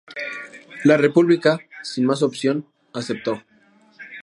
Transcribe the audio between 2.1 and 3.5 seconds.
opción, aceptó.